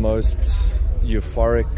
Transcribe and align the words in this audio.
most 0.00 0.38
euphoric 1.02 1.68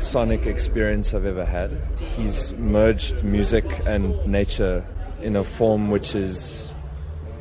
sonic 0.00 0.46
experience 0.46 1.14
I've 1.14 1.26
ever 1.26 1.44
had. 1.44 1.70
He's 2.16 2.52
merged 2.54 3.22
music 3.24 3.64
and 3.86 4.26
nature 4.26 4.84
in 5.22 5.36
a 5.36 5.44
form 5.44 5.90
which 5.90 6.14
is 6.14 6.72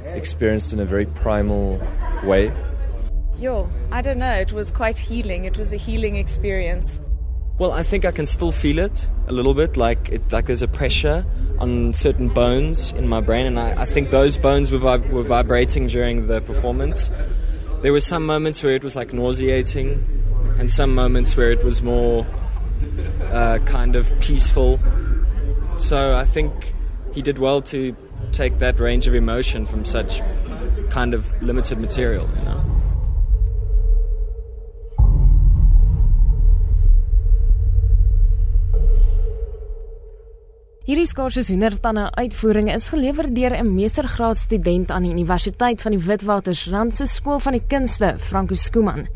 experienced 0.05 0.73
in 0.73 0.79
a 0.79 0.85
very 0.85 1.05
primal 1.05 1.81
way. 2.23 2.51
Yo, 3.39 3.69
I 3.91 4.01
don't 4.01 4.17
know. 4.17 4.33
It 4.33 4.51
was 4.51 4.71
quite 4.71 4.97
healing. 4.97 5.45
It 5.45 5.57
was 5.57 5.71
a 5.71 5.77
healing 5.77 6.15
experience. 6.15 6.99
Well, 7.59 7.71
I 7.71 7.83
think 7.83 8.05
I 8.05 8.11
can 8.11 8.25
still 8.25 8.51
feel 8.51 8.79
it 8.79 9.09
a 9.27 9.31
little 9.31 9.53
bit, 9.53 9.77
like 9.77 10.09
it, 10.09 10.31
like 10.31 10.45
there's 10.45 10.61
a 10.61 10.67
pressure 10.67 11.25
on 11.59 11.93
certain 11.93 12.29
bones 12.29 12.91
in 12.91 13.07
my 13.07 13.19
brain, 13.19 13.47
and 13.47 13.59
I, 13.59 13.81
I 13.81 13.85
think 13.85 14.11
those 14.11 14.37
bones 14.37 14.71
were, 14.71 14.77
vib- 14.77 15.09
were 15.09 15.23
vibrating 15.23 15.87
during 15.87 16.27
the 16.27 16.39
performance. 16.41 17.09
There 17.81 17.93
were 17.93 18.01
some 18.01 18.25
moments 18.25 18.63
where 18.63 18.73
it 18.73 18.83
was 18.83 18.95
like 18.95 19.13
nauseating, 19.13 20.03
and 20.57 20.71
some 20.71 20.93
moments 20.95 21.37
where 21.37 21.51
it 21.51 21.63
was 21.63 21.81
more 21.81 22.25
uh, 23.31 23.59
kind 23.65 23.95
of 23.95 24.11
peaceful. 24.19 24.79
So 25.77 26.15
I 26.15 26.25
think 26.25 26.73
he 27.13 27.21
did 27.21 27.37
well 27.37 27.61
to 27.63 27.95
take 28.31 28.59
that 28.59 28.79
range 28.79 29.07
of 29.07 29.13
emotion 29.13 29.65
from 29.65 29.85
such 29.85 30.21
kind 30.89 31.13
of 31.13 31.41
limited 31.41 31.79
material, 31.79 32.27
you 32.37 32.43
know. 32.43 32.56
Hierdie 40.87 41.03
skaarse 41.03 41.41
hoendertande 41.43 42.05
uitvoering 42.15 42.69
is 42.71 42.85
gelewer 42.87 43.27
deur 43.35 43.51
'n 43.57 43.73
meestergraadstudent 43.75 44.91
aan 44.91 45.03
die 45.03 45.11
Universiteit 45.11 45.81
van 45.81 45.91
die 45.91 45.99
Witwatersrand 45.99 46.95
se 46.95 47.05
Skool 47.05 47.39
van 47.39 47.51
die 47.51 47.61
Kunste, 47.67 48.15
Franco 48.19 48.55
Skuman. 48.55 49.07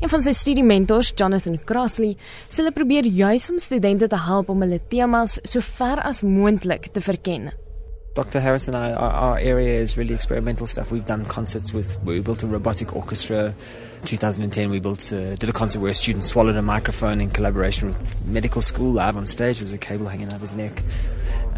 Een 0.00 0.08
van 0.08 0.22
sy 0.22 0.32
studiementors, 0.32 1.12
Jonathan 1.14 1.60
Crossley, 1.64 2.16
sê 2.48 2.56
hulle 2.56 2.72
probeer 2.72 3.04
juis 3.04 3.50
om 3.50 3.58
studente 3.58 4.06
te 4.06 4.16
help 4.16 4.48
om 4.48 4.60
hulle 4.60 4.80
temas 4.88 5.38
so 5.42 5.60
ver 5.60 6.00
as 6.00 6.22
moontlik 6.22 6.88
te 6.92 7.00
verken. 7.00 7.52
Dr. 8.14 8.40
Harris 8.40 8.66
and 8.66 8.76
I, 8.76 8.92
our, 8.94 9.12
our, 9.12 9.38
area 9.38 9.80
is 9.80 9.96
really 9.96 10.12
experimental 10.12 10.66
stuff. 10.66 10.90
We've 10.90 11.06
done 11.06 11.24
concerts 11.26 11.72
with, 11.72 12.02
we 12.02 12.20
built 12.20 12.42
a 12.42 12.48
robotic 12.48 12.96
orchestra. 12.96 13.54
2010, 14.06 14.70
we 14.70 14.80
built, 14.80 15.12
uh, 15.12 15.36
did 15.36 15.48
a 15.48 15.52
concert 15.52 15.80
where 15.80 15.92
a 15.92 15.94
student 15.94 16.24
swallowed 16.24 16.56
a 16.56 16.62
microphone 16.62 17.20
in 17.20 17.30
collaboration 17.30 17.88
with 17.88 18.26
medical 18.26 18.60
school 18.60 18.92
live 18.92 19.16
on 19.16 19.24
stage. 19.24 19.58
There 19.58 19.66
was 19.66 19.72
a 19.72 19.78
cable 19.78 20.08
hanging 20.08 20.26
out 20.28 20.34
of 20.34 20.40
his 20.40 20.56
neck. 20.56 20.82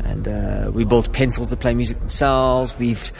And 0.04 0.28
uh, 0.28 0.70
we 0.72 0.84
built 0.84 1.12
pencils 1.12 1.48
to 1.50 1.56
play 1.56 1.74
music 1.74 1.98
themselves. 1.98 2.74
We've 2.78 3.10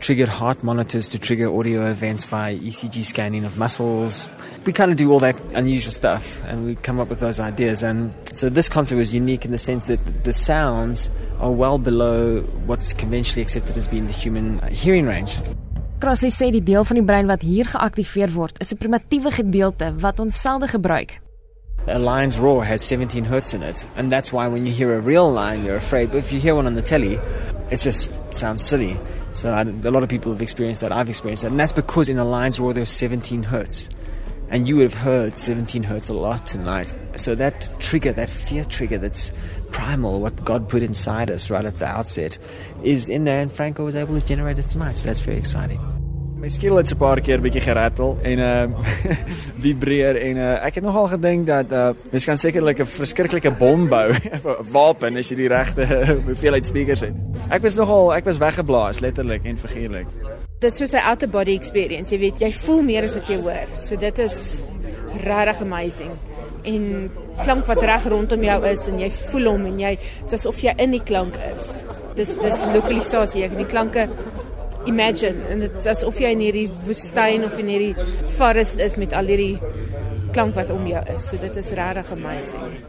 triggered 0.00 0.28
heart 0.28 0.62
monitors 0.62 1.08
to 1.08 1.18
trigger 1.18 1.48
audio 1.48 1.90
events 1.90 2.26
via 2.26 2.54
ECG 2.54 3.04
scanning 3.04 3.44
of 3.44 3.56
muscles. 3.56 4.28
We 4.66 4.72
kind 4.72 4.90
of 4.90 4.98
do 4.98 5.10
all 5.10 5.20
that 5.20 5.40
unusual 5.54 5.92
stuff 5.92 6.44
and 6.44 6.66
we 6.66 6.74
come 6.74 7.00
up 7.00 7.08
with 7.08 7.20
those 7.20 7.40
ideas. 7.40 7.82
And 7.82 8.12
so 8.32 8.50
this 8.50 8.68
concert 8.68 8.96
was 8.96 9.14
unique 9.14 9.44
in 9.44 9.50
the 9.50 9.58
sense 9.58 9.86
that 9.86 10.24
the 10.24 10.32
sounds 10.32 11.10
are 11.40 11.50
well 11.50 11.78
below 11.78 12.40
what's 12.66 12.92
conventionally 12.92 13.42
accepted 13.42 13.76
as 13.76 13.88
being 13.88 14.06
the 14.06 14.12
human 14.12 14.60
hearing 14.68 15.06
range. 15.06 15.40
Crossley 16.00 16.28
sê 16.28 16.50
die 16.52 16.60
deel 16.60 16.84
van 16.84 16.98
die 17.00 17.06
brein 17.06 17.28
wat 17.30 17.40
hier 17.40 17.64
geaktiveer 17.64 18.32
word, 18.34 18.58
is 18.60 18.72
'n 18.72 18.76
primitiewe 18.76 19.30
gedeelte 19.32 19.94
wat 20.04 20.20
ons 20.20 20.36
selde 20.36 20.68
gebruik. 20.68 21.23
A 21.86 21.98
lion's 21.98 22.38
roar 22.38 22.64
has 22.64 22.82
17 22.82 23.24
hertz 23.24 23.52
in 23.52 23.62
it, 23.62 23.86
and 23.94 24.10
that's 24.10 24.32
why 24.32 24.48
when 24.48 24.66
you 24.66 24.72
hear 24.72 24.94
a 24.94 25.00
real 25.00 25.30
lion, 25.30 25.64
you're 25.64 25.76
afraid. 25.76 26.12
But 26.12 26.18
if 26.18 26.32
you 26.32 26.40
hear 26.40 26.54
one 26.54 26.66
on 26.66 26.76
the 26.76 26.82
telly, 26.82 27.18
it 27.70 27.76
just 27.76 28.10
sounds 28.32 28.64
silly. 28.64 28.98
So 29.34 29.50
I, 29.50 29.62
a 29.62 29.90
lot 29.90 30.02
of 30.02 30.08
people 30.08 30.32
have 30.32 30.40
experienced 30.40 30.80
that. 30.80 30.92
I've 30.92 31.10
experienced 31.10 31.42
that, 31.42 31.50
and 31.50 31.60
that's 31.60 31.72
because 31.72 32.08
in 32.08 32.18
a 32.18 32.24
lion's 32.24 32.58
roar 32.58 32.72
there's 32.72 32.88
17 32.88 33.42
hertz, 33.42 33.90
and 34.48 34.66
you 34.66 34.76
would 34.76 34.84
have 34.84 34.94
heard 34.94 35.36
17 35.36 35.82
hertz 35.82 36.08
a 36.08 36.14
lot 36.14 36.46
tonight. 36.46 36.94
So 37.16 37.34
that 37.34 37.68
trigger, 37.80 38.12
that 38.12 38.30
fear 38.30 38.64
trigger, 38.64 38.96
that's 38.96 39.30
primal, 39.70 40.20
what 40.20 40.42
God 40.42 40.70
put 40.70 40.82
inside 40.82 41.30
us 41.30 41.50
right 41.50 41.66
at 41.66 41.78
the 41.80 41.86
outset, 41.86 42.38
is 42.82 43.10
in 43.10 43.24
there, 43.24 43.42
and 43.42 43.52
Franco 43.52 43.84
was 43.84 43.94
able 43.94 44.18
to 44.18 44.24
generate 44.24 44.58
it 44.58 44.70
tonight. 44.70 44.96
So 44.96 45.06
that's 45.06 45.20
very 45.20 45.36
exciting. 45.36 46.03
My 46.44 46.50
skill 46.50 46.76
het 46.76 46.90
'n 46.92 46.96
paar 46.96 47.20
keer 47.20 47.40
bietjie 47.40 47.60
gerattel 47.64 48.18
en 48.22 48.38
uh 48.38 48.68
vibreer 49.64 50.16
en 50.16 50.36
uh 50.36 50.66
ek 50.66 50.74
het 50.74 50.84
nogal 50.84 51.06
gedink 51.08 51.46
dat 51.46 51.72
uh 51.72 51.88
mens 52.10 52.24
kan 52.24 52.36
sekerlik 52.36 52.80
'n 52.80 52.86
verskriklike 52.86 53.50
bom 53.50 53.88
bou, 53.88 54.12
'n 54.12 54.70
wapen 54.76 55.16
as 55.16 55.30
jy 55.30 55.36
die 55.36 55.48
regte 55.48 55.86
hoeveelheid 56.28 56.66
speakers 56.66 57.00
het. 57.00 57.14
Ek 57.48 57.62
was 57.62 57.74
nogal 57.74 58.12
ek 58.14 58.24
was 58.24 58.38
weggeblaas 58.38 59.00
letterlik 59.00 59.44
en 59.44 59.56
figuurlik. 59.56 60.06
Dis 60.60 60.76
soos 60.76 60.92
'n 60.92 61.00
out 61.00 61.22
of 61.22 61.30
body 61.30 61.54
experience, 61.54 62.14
jy 62.14 62.20
weet, 62.20 62.38
jy 62.38 62.52
voel 62.52 62.82
meer 62.82 63.04
as 63.04 63.14
wat 63.14 63.28
jy 63.28 63.40
hoor. 63.40 63.66
So 63.80 63.96
dit 63.96 64.18
is 64.18 64.64
regtig 65.24 65.60
amazing. 65.60 66.12
En 66.64 67.10
klank 67.42 67.64
wat 67.66 67.82
reg 67.82 68.04
rondom 68.04 68.42
jou 68.42 68.66
is 68.66 68.86
en 68.86 68.98
jy 68.98 69.10
voel 69.10 69.46
hom 69.46 69.66
en 69.66 69.80
jy 69.80 69.96
dit 69.96 70.32
is 70.32 70.40
asof 70.40 70.60
jy 70.60 70.74
in 70.76 70.90
die 70.90 71.04
klank 71.04 71.36
is. 71.56 71.84
Dis 72.14 72.36
dis 72.36 72.60
lokalisasie, 72.74 73.40
jy 73.42 73.48
kan 73.48 73.56
die 73.56 73.66
klanke 73.66 74.08
imagine 74.86 75.48
en 75.50 75.62
dit 75.64 75.78
is 75.80 75.86
asof 75.94 76.18
jy 76.20 76.32
in 76.34 76.42
hierdie 76.44 76.66
woestyn 76.86 77.46
of 77.46 77.56
in 77.60 77.70
hierdie 77.72 78.08
forest 78.38 78.80
is 78.82 78.98
met 79.00 79.14
al 79.16 79.30
hierdie 79.30 79.56
klank 80.34 80.56
wat 80.58 80.72
om 80.74 80.86
jou 80.88 81.04
is. 81.14 81.30
So 81.30 81.40
dit 81.40 81.56
is 81.62 81.70
regtig 81.78 82.12
amazing. 82.18 82.82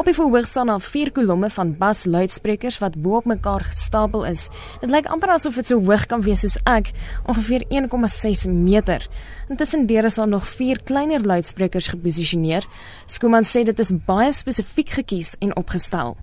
Op 0.00 0.08
die 0.08 0.14
verhoog 0.16 0.46
staan 0.48 0.70
daar 0.72 0.80
vier 0.80 1.10
kolomme 1.12 1.50
van 1.52 1.74
bas 1.76 2.06
luidsprekers 2.08 2.78
wat 2.80 2.94
bo 2.96 3.18
op 3.18 3.26
mekaar 3.28 3.66
gestapel 3.68 4.24
is. 4.24 4.46
Dit 4.80 4.88
lyk 4.88 5.10
amper 5.12 5.34
asof 5.34 5.58
dit 5.60 5.68
so 5.68 5.76
hoog 5.76 6.06
kan 6.08 6.24
wees 6.24 6.40
soos 6.40 6.56
ek, 6.64 6.88
ongeveer 7.28 7.66
1,6 7.68 8.46
meter. 8.48 9.04
Intussen 9.52 9.84
deur 9.90 10.08
is 10.08 10.16
daar 10.16 10.32
nog 10.32 10.48
vier 10.56 10.80
kleiner 10.88 11.20
luidsprekers 11.20 11.92
geposisioneer. 11.92 12.64
Skooman 13.12 13.44
sê 13.44 13.66
dit 13.68 13.84
is 13.84 13.92
baie 14.08 14.32
spesifiek 14.32 14.96
gekies 15.02 15.34
en 15.44 15.56
opgestel 15.60 16.16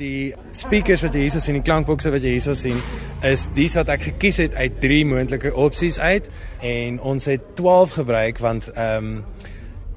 die 0.00 0.32
speakers 0.56 1.04
wat 1.04 1.14
jy 1.14 1.26
hierso 1.26 1.42
sien, 1.42 1.58
die 1.58 1.66
klankbokse 1.66 2.12
wat 2.12 2.24
jy 2.24 2.34
hierso 2.36 2.56
sien, 2.58 2.78
is 3.26 3.46
dis 3.56 3.76
wat 3.78 3.92
ek 3.92 4.06
gekies 4.08 4.40
het 4.42 4.56
uit 4.56 4.80
drie 4.82 5.02
moontlike 5.08 5.52
opsies 5.52 6.00
uit 6.00 6.30
en 6.64 7.00
ons 7.12 7.28
het 7.28 7.52
12 7.60 7.98
gebruik 8.00 8.42
want 8.42 8.70
ehm 8.74 9.10
um, 9.10 9.16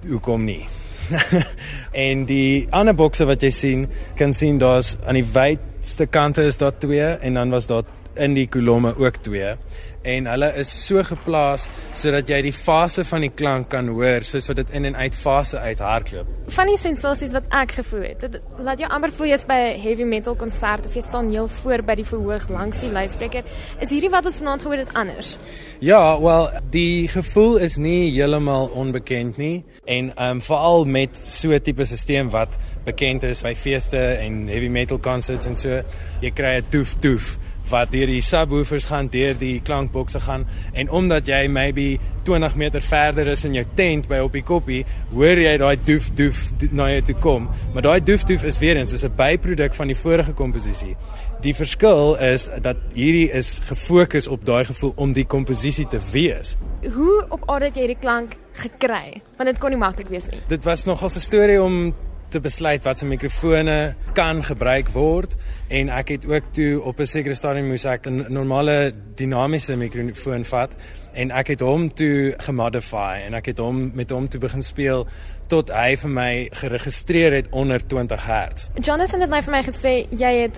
hoekom 0.03 0.44
nie? 0.44 0.66
en 2.06 2.25
die 2.28 2.66
ander 2.75 2.96
bokse 2.96 3.24
wat 3.28 3.44
jy 3.44 3.52
sien, 3.56 3.86
kan 4.19 4.34
sien 4.36 4.58
daar's 4.59 4.97
aan 5.08 5.16
die 5.16 5.28
wydste 5.36 6.09
kante 6.12 6.44
is 6.47 6.59
daar 6.59 6.75
twee 6.75 7.08
en 7.24 7.40
dan 7.40 7.56
was 7.56 7.70
daar 7.72 7.88
in 8.16 8.34
die 8.34 8.47
kolomme 8.47 8.96
ook 8.96 9.22
twee 9.25 9.56
en 10.03 10.28
hulle 10.28 10.50
is 10.59 10.72
so 10.85 11.03
geplaas 11.07 11.69
sodat 11.96 12.28
jy 12.29 12.40
die 12.47 12.53
fase 12.56 13.06
van 13.07 13.24
die 13.24 13.31
klank 13.31 13.69
kan 13.72 13.88
hoor 13.96 14.25
soos 14.28 14.50
wat 14.51 14.59
dit 14.59 14.74
in 14.75 14.88
en 14.90 14.97
uit 15.00 15.16
fase 15.16 15.59
uit 15.63 15.79
hardloop. 15.79 16.29
Van 16.56 16.68
die 16.68 16.78
sensasies 16.79 17.31
wat 17.35 17.47
ek 17.56 17.78
gevoel 17.79 18.03
het, 18.09 18.25
dit 18.25 18.63
laat 18.63 18.81
jou 18.84 18.90
amper 18.91 19.13
voel 19.16 19.31
jy's 19.31 19.46
by 19.47 19.59
'n 19.63 19.79
heavy 19.79 20.03
metal 20.03 20.35
konsert 20.35 20.85
of 20.85 20.96
jy 20.96 21.02
staan 21.02 21.31
heel 21.31 21.47
voor 21.47 21.84
by 21.84 21.96
die 21.96 22.06
verhoog 22.06 22.50
langs 22.50 22.79
die 22.79 22.91
luidspreker. 22.91 23.44
Is 23.79 23.90
hierdie 23.90 24.12
wat 24.12 24.25
ons 24.25 24.38
vanaand 24.38 24.62
gehoor 24.62 24.78
het 24.78 24.94
anders? 24.94 25.38
Ja, 25.79 26.19
wel, 26.22 26.50
die 26.69 27.07
gevoel 27.07 27.57
is 27.57 27.78
nie 27.78 28.12
heeltemal 28.12 28.68
onbekend 28.75 29.38
nie 29.38 29.63
en 29.85 30.12
ehm 30.16 30.29
um, 30.29 30.41
veral 30.41 30.85
met 30.85 31.18
so 31.18 31.50
'n 31.52 31.62
tipe 31.62 31.85
stelsel 31.85 32.29
wat 32.29 32.57
bekend 32.84 33.23
is 33.23 33.41
by 33.41 33.56
feeste 33.56 33.97
en 33.97 34.47
heavy 34.47 34.68
metal 34.68 35.00
concerts 35.00 35.46
en 35.46 35.56
so, 35.56 35.81
jy 36.22 36.31
kry 36.31 36.59
'n 36.59 36.66
doef 36.69 36.96
doef 37.00 37.38
wat 37.69 37.91
deur 37.91 38.09
die 38.12 38.22
subwoofers 38.22 38.85
gaan, 38.85 39.07
deur 39.07 39.38
die 39.38 39.62
klankbokse 39.62 40.19
gaan 40.19 40.46
en 40.74 40.90
omdat 40.90 41.28
jy 41.28 41.47
maybe 41.47 42.00
20 42.24 42.56
meter 42.56 42.81
verder 42.81 43.28
is 43.28 43.44
in 43.44 43.53
jou 43.57 43.66
tent 43.75 44.07
by 44.07 44.22
op 44.24 44.35
die 44.35 44.44
koppie, 44.44 44.84
hoor 45.12 45.40
jy 45.40 45.57
daai 45.59 45.75
doef 45.85 46.09
doef 46.18 46.40
na 46.72 46.88
jou 46.94 47.02
toe 47.09 47.16
kom. 47.23 47.50
Maar 47.73 47.88
daai 47.88 48.03
doef 48.03 48.23
doef 48.29 48.46
is 48.47 48.59
weer 48.62 48.79
eens 48.79 48.94
is 48.94 49.03
'n 49.03 49.16
byproduk 49.16 49.73
van 49.73 49.88
die 49.88 49.97
vorige 49.97 50.34
komposisie. 50.34 50.96
Die 51.41 51.55
verskil 51.55 52.16
is 52.16 52.49
dat 52.61 52.78
hierdie 52.93 53.32
is 53.32 53.59
gefokus 53.59 54.28
op 54.28 54.46
daai 54.46 54.66
gevoel 54.66 54.93
om 54.96 55.14
die 55.14 55.26
komposisie 55.26 55.88
te 55.88 55.99
wees. 56.11 56.55
Hoe 56.93 57.26
op 57.29 57.49
aarde 57.49 57.66
het 57.66 57.76
jy 57.76 57.82
hierdie 57.82 57.99
klank 57.99 58.38
gekry? 58.53 59.22
Want 59.38 59.49
dit 59.49 59.59
kon 59.59 59.70
nie 59.70 59.79
maklik 59.79 60.08
wees 60.08 60.23
nie. 60.32 60.40
Dit 60.47 60.64
was 60.64 60.85
nogal 60.85 61.09
'n 61.09 61.20
storie 61.20 61.61
om 61.61 61.93
te 62.34 62.41
besluit 62.41 62.82
watse 62.84 63.06
mikrofone 63.06 63.94
kan 64.18 64.41
gebruik 64.44 64.90
word 64.96 65.35
en 65.70 65.91
ek 65.94 66.16
het 66.16 66.26
ook 66.26 66.50
toe 66.58 66.82
op 66.82 67.00
'n 67.00 67.06
sekere 67.06 67.35
stadium 67.35 67.68
moes 67.70 67.85
ek 67.85 68.08
'n 68.09 68.26
normale 68.34 68.94
dinamiese 69.16 69.76
mikrofoon 69.78 70.44
vat 70.46 70.72
en 71.14 71.32
ek 71.32 71.47
het 71.47 71.59
hom 71.59 71.94
toe 71.94 72.34
gemodify 72.38 73.22
en 73.26 73.34
ek 73.34 73.46
het 73.46 73.58
hom 73.58 73.91
met 73.94 74.09
hom 74.09 74.28
toe 74.28 74.40
begin 74.40 74.62
speel 74.62 75.08
tot 75.47 75.70
hy 75.70 75.96
vir 75.96 76.09
my 76.09 76.50
geregistreer 76.52 77.34
het 77.34 77.47
onder 77.52 77.88
20 77.88 78.26
Hz. 78.26 78.70
Jonathan 78.82 79.22
het 79.22 79.29
net 79.29 79.44
vir 79.44 79.52
my 79.52 79.64
gesê 79.64 80.08
jy 80.09 80.34
het 80.41 80.58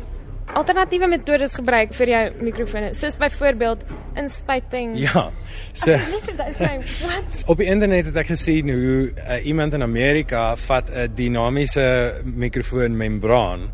alternatiewe 0.54 1.08
metodes 1.10 1.56
gebruik 1.58 1.94
vir 1.98 2.12
jou 2.12 2.24
mikrofone, 2.46 2.94
soos 2.94 3.18
byvoorbeeld 3.18 3.86
inspuiting. 4.16 4.96
Ja. 5.00 5.30
So 5.74 5.98
Op 7.52 7.58
die 7.58 7.68
internet 7.68 8.06
het 8.06 8.20
ek 8.24 8.32
gesien 8.34 8.70
hoe 8.72 9.12
uh, 9.12 9.40
iemand 9.46 9.74
in 9.74 9.84
Amerika 9.84 10.56
vat 10.68 10.90
'n 10.90 11.12
dinamiese 11.16 12.22
mikrofoon 12.24 12.98
membraan 12.98 13.72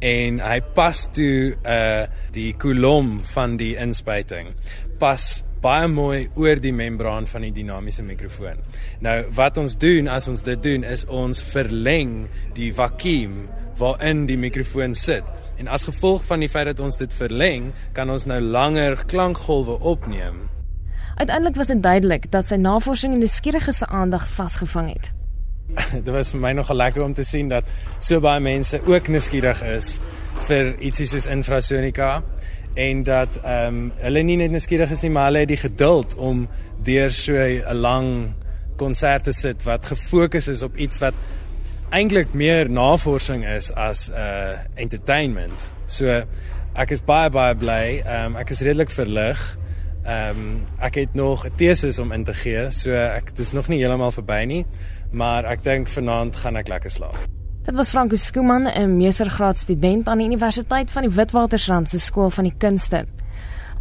en 0.00 0.40
hy 0.40 0.60
pas 0.74 1.08
toe 1.12 1.54
uh 1.62 2.06
die 2.32 2.54
kolom 2.56 3.20
van 3.24 3.56
die 3.56 3.76
inspuiting 3.76 4.54
pas 4.98 5.42
baie 5.62 5.86
mooi 5.88 6.26
oor 6.34 6.58
die 6.58 6.72
membraan 6.74 7.26
van 7.30 7.46
die 7.46 7.52
dinamiese 7.54 8.02
mikrofoon. 8.02 8.58
Nou 9.04 9.18
wat 9.36 9.58
ons 9.62 9.76
doen 9.78 10.08
as 10.10 10.26
ons 10.28 10.42
dit 10.42 10.62
doen 10.62 10.84
is 10.84 11.04
ons 11.06 11.42
verleng 11.52 12.26
die 12.56 12.72
vakuum 12.74 13.46
waarin 13.78 14.26
die 14.26 14.38
mikrofoon 14.38 14.94
sit. 14.98 15.24
En 15.62 15.68
as 15.68 15.84
gevolg 15.86 16.24
van 16.26 16.42
die 16.42 16.48
feit 16.50 16.66
dat 16.66 16.80
ons 16.82 16.96
dit 16.98 17.12
verleng, 17.14 17.68
kan 17.94 18.10
ons 18.10 18.24
nou 18.26 18.40
langer 18.42 18.96
klankgolwe 19.06 19.76
opneem. 19.78 20.40
Uiteindelik 21.14 21.54
was 21.60 21.68
dit 21.70 21.82
duidelik 21.82 22.24
dat 22.32 22.48
sy 22.50 22.56
navorsing 22.58 23.14
in 23.14 23.22
die 23.22 23.30
skierige 23.30 23.70
se 23.72 23.86
aandag 23.86 24.24
vasgevang 24.34 24.88
het. 24.90 25.12
dit 26.06 26.10
was 26.10 26.32
vir 26.34 26.42
my 26.42 26.50
nogal 26.58 26.80
lekker 26.80 27.04
om 27.04 27.14
te 27.14 27.22
sien 27.22 27.46
dat 27.52 27.68
so 28.02 28.18
baie 28.20 28.42
mense 28.42 28.80
ook 28.90 29.06
nuuskierig 29.14 29.62
is 29.70 29.92
vir 30.48 30.72
ietsie 30.82 31.06
soos 31.06 31.28
infrasonika 31.30 32.10
en 32.74 33.06
dat 33.06 33.38
ehm 33.44 33.78
um, 33.78 33.86
hulle 34.02 34.26
nie 34.26 34.40
net 34.42 34.50
nuuskierig 34.50 34.90
is 34.90 35.04
nie, 35.06 35.12
maar 35.14 35.30
hulle 35.30 35.44
het 35.44 35.52
die 35.52 35.62
geduld 35.62 36.16
om 36.18 36.48
deur 36.82 37.14
so 37.14 37.38
'n 37.38 37.78
lang 37.78 38.34
konsert 38.82 39.30
te 39.30 39.32
sit 39.32 39.62
wat 39.62 39.86
gefokus 39.86 40.48
is 40.48 40.66
op 40.66 40.74
iets 40.76 40.98
wat 40.98 41.14
eintlik 41.92 42.32
meer 42.34 42.70
navorsing 42.70 43.44
is 43.46 43.70
as 43.76 44.08
'n 44.08 44.14
uh, 44.14 44.58
entertainment. 44.74 45.60
So 45.86 46.24
ek 46.74 46.90
is 46.90 47.00
baie 47.04 47.30
baie 47.30 47.54
bly. 47.54 48.02
Ehm 48.04 48.32
um, 48.32 48.36
ek 48.36 48.50
is 48.50 48.60
redelik 48.60 48.90
verlig. 48.90 49.58
Ehm 50.04 50.30
um, 50.30 50.64
ek 50.80 50.94
het 50.94 51.14
nog 51.14 51.46
'n 51.46 51.54
teses 51.56 51.98
om 51.98 52.12
in 52.12 52.24
te 52.24 52.34
gee, 52.34 52.70
so 52.70 52.90
ek 52.90 53.36
dis 53.36 53.52
nog 53.52 53.68
nie 53.68 53.78
heeltemal 53.78 54.12
verby 54.12 54.44
nie, 54.44 54.66
maar 55.12 55.44
ek 55.44 55.62
dink 55.62 55.88
vanaand 55.88 56.36
gaan 56.36 56.56
ek 56.56 56.68
lekker 56.68 56.90
slaap. 56.90 57.18
Dit 57.64 57.74
was 57.74 57.90
Franco 57.90 58.16
Skooman, 58.16 58.66
'n 58.66 58.96
meestergraad 58.96 59.56
student 59.56 60.08
aan 60.08 60.18
die 60.18 60.26
Universiteit 60.26 60.90
van 60.90 61.02
die 61.02 61.14
Witwatersrand 61.14 61.88
se 61.88 61.98
Skool 61.98 62.30
van 62.30 62.44
die 62.44 62.56
Kunste. 62.58 63.06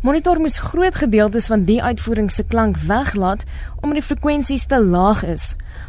Monitor 0.02 0.40
moes 0.42 0.58
groot 0.58 0.96
gedeeltes 0.98 1.46
van 1.46 1.62
die 1.68 1.78
uitvoering 1.78 2.32
se 2.34 2.42
klank 2.44 2.78
weglaat 2.90 3.44
omdat 3.82 4.00
die 4.00 4.06
frekwensies 4.06 4.64
te 4.66 4.80
laag 4.82 5.22
is. 5.30 5.44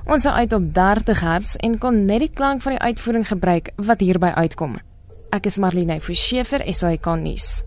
Ons 0.05 0.27
sou 0.27 0.35
uit 0.37 0.53
op 0.53 0.67
30 0.77 1.21
Hz 1.25 1.55
en 1.65 1.79
kon 1.81 2.05
net 2.05 2.21
die 2.21 2.29
klank 2.29 2.61
van 2.61 2.77
die 2.77 2.83
uitvoering 2.85 3.25
gebruik 3.25 3.71
wat 3.81 4.05
hierby 4.05 4.35
uitkom. 4.37 4.77
Ek 5.33 5.49
is 5.49 5.57
Marlene 5.57 5.97
Forsiefer, 6.05 6.61
SAK 6.61 7.09
nuus. 7.23 7.63